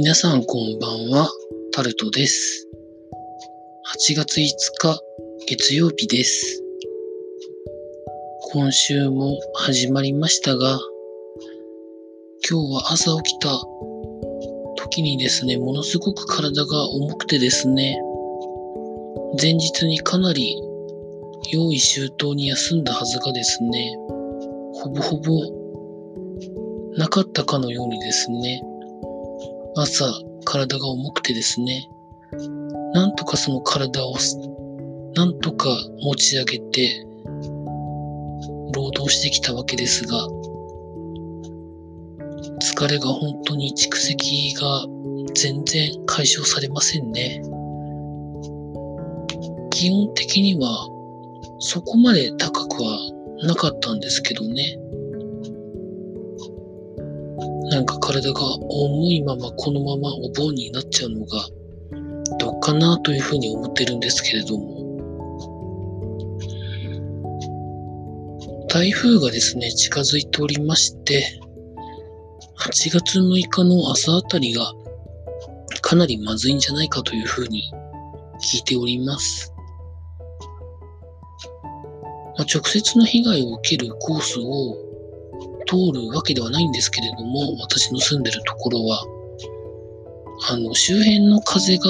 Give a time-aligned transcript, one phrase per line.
[0.00, 1.28] 皆さんこんばんは、
[1.72, 2.68] タルトです。
[4.08, 4.44] 8月5
[4.78, 5.00] 日、
[5.48, 6.62] 月曜日です。
[8.52, 10.78] 今週も始まりましたが、
[12.48, 13.60] 今日は朝起きた
[14.76, 18.00] 時にですね、ものすごく体が重くてですね、
[19.42, 20.62] 前日にかなり
[21.50, 23.96] 用意周到に休んだはずがですね、
[24.74, 25.32] ほぼほぼ
[26.96, 28.62] なかったかのようにですね、
[29.76, 30.06] 朝
[30.44, 31.88] 体が重くてですね、
[32.94, 34.14] なんとかその体を
[35.14, 35.68] なんとか
[36.00, 37.06] 持ち上げて
[38.74, 40.26] 労働してきたわけですが、
[42.60, 44.84] 疲れが本当に蓄積が
[45.34, 47.42] 全然解消されませんね。
[49.70, 50.88] 基本的には
[51.60, 52.98] そこまで高くは
[53.42, 54.78] なかったんですけどね。
[57.70, 61.46] なんか体が重いままこのままお盆になっちゃうのが
[62.38, 64.78] どうかなというふうに思ってるんですけれども。
[68.68, 71.40] 台風がですね、近づいておりまして、
[72.58, 74.72] 8月6日の朝あたりが
[75.80, 77.72] かなりまずいんじゃないかというふうに
[78.42, 79.52] 聞いております。
[82.36, 84.76] まあ、直接の被害を受けるコースを
[85.66, 89.04] 通るわけではないんですけれども、私の住んでるところは、
[90.50, 91.84] あの、周辺の風が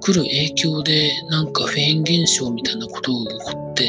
[0.00, 3.88] 来る影響で、なんかフェーン現象みたいなことが起こって、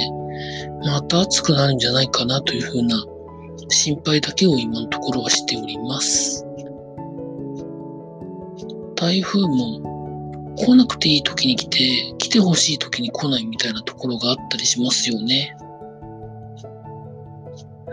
[0.85, 3.05] また暑くなるんじゃないかなというふうな
[3.69, 6.45] 心配だけを今のところはしております。
[8.95, 15.55] 台風も来なくていい時に来て、来てほしい時に来ないみたいなところがあったりしますよね。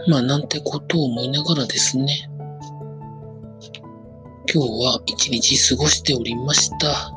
[0.08, 2.30] まあ、なんてことを思いながらですね、
[4.52, 7.12] 今日は一日過ごしておりました。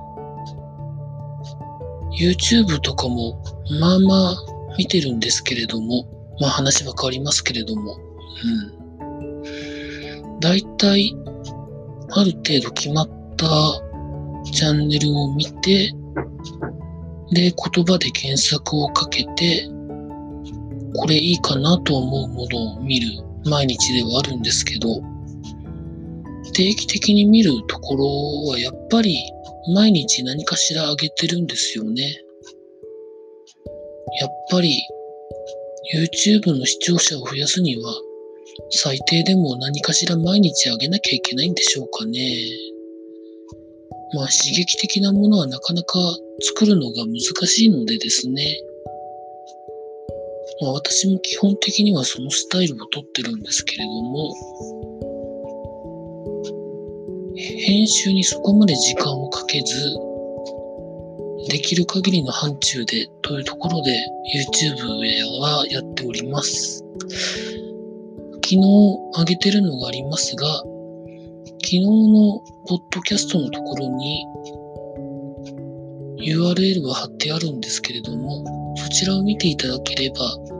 [2.19, 3.41] YouTube とかも、
[3.79, 4.35] まあまあ
[4.77, 6.05] 見てるんですけれども、
[6.39, 7.97] まあ話は変わりますけれども、
[8.43, 10.39] うん。
[10.39, 11.15] だいたい、
[12.11, 13.47] ある程度決まった
[14.51, 15.91] チャンネルを見て、
[17.31, 19.67] で、言葉で検索をかけて、
[20.95, 25.01] これいいかなと思うものを見る毎日ではあるんですけど、
[26.53, 29.17] 定期的に見るところはやっぱり
[29.73, 32.03] 毎日何かしら上げてるんですよね。
[34.19, 34.75] やっぱり
[35.95, 37.93] YouTube の視聴者を増やすには
[38.69, 42.21] 最低でも何かしら毎日上げなきゃいけないんでしょうかね。
[44.13, 45.97] まあ刺激的なものはなかなか
[46.41, 48.57] 作るのが難しいのでですね。
[50.63, 54.33] まあ、私も基本的にはそのスタイルをとってるんですけれども、
[57.35, 59.97] 編集にそこまで時間をかけず、
[61.49, 63.91] できる限りの範疇でというところで
[64.33, 66.85] YouTube はやっております。
[68.35, 68.57] 昨日
[69.17, 74.25] 上げてるのがありますが、昨日のポッドキャストのところに
[76.19, 78.45] URL は貼ってあるんですけれども、
[78.77, 80.52] そちらを見ていただければ、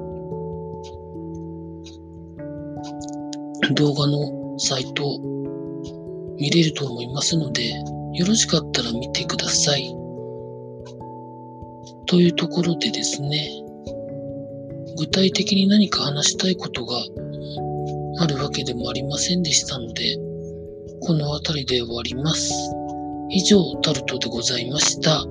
[3.74, 5.20] 動画のサイト
[6.38, 7.72] 見れると思いますので、
[8.14, 9.96] よろしかったら見てください。
[12.06, 13.50] というところでですね、
[14.98, 16.98] 具体的に何か話したいことが
[18.20, 20.18] あるわけでもありませんでしたので、
[21.02, 22.54] この辺りで終わります。
[23.30, 25.26] 以上、タルトでございました。